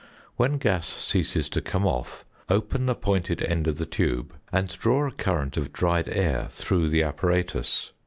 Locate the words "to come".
1.49-1.85